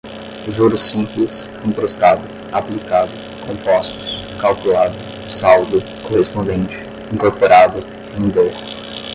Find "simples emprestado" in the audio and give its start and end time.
0.81-2.21